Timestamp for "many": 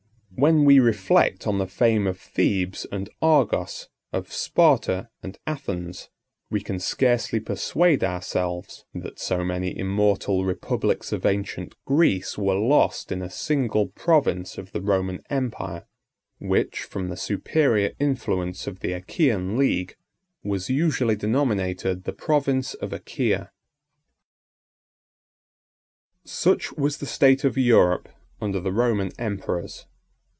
9.43-9.77